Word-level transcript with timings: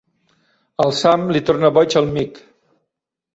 Al 0.85 0.93
Sam 0.99 1.27
li 1.35 1.41
torna 1.51 1.71
boig 1.77 1.99
el 2.03 2.09
Mick. 2.17 2.41